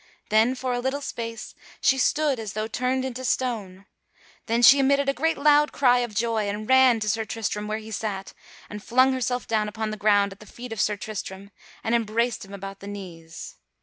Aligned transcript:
Then, 0.29 0.55
for 0.55 0.73
a 0.73 0.79
little 0.79 0.99
space, 0.99 1.53
she 1.79 1.99
stood 1.99 2.39
as 2.39 2.53
though 2.53 2.65
turned 2.65 3.05
into 3.05 3.23
stone; 3.23 3.85
then 4.47 4.63
she 4.63 4.79
emitted 4.79 5.07
a 5.07 5.13
great 5.13 5.37
loud 5.37 5.71
cry 5.71 5.99
of 5.99 6.15
joy 6.15 6.49
and 6.49 6.67
ran 6.67 6.99
to 7.01 7.07
Sir 7.07 7.23
Tristram 7.23 7.67
where 7.67 7.77
he 7.77 7.91
sat, 7.91 8.33
and 8.67 8.83
flung 8.83 9.13
herself 9.13 9.45
down 9.47 9.67
upon 9.67 9.91
the 9.91 9.97
ground 10.01 10.31
at 10.31 10.39
the 10.39 10.47
feet 10.47 10.73
of 10.73 10.81
Sir 10.81 10.97
Tristram 10.97 11.51
and 11.83 11.93
embraced 11.93 12.43
him 12.43 12.51
about 12.51 12.79
the 12.79 12.87
knees. 12.87 13.57